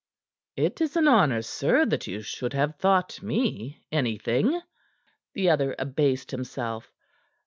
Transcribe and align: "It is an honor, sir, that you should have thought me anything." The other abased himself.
"It 0.55 0.81
is 0.81 0.95
an 0.97 1.07
honor, 1.07 1.43
sir, 1.43 1.85
that 1.85 2.07
you 2.07 2.21
should 2.23 2.53
have 2.53 2.77
thought 2.77 3.21
me 3.21 3.83
anything." 3.91 4.59
The 5.35 5.51
other 5.51 5.75
abased 5.77 6.31
himself. 6.31 6.91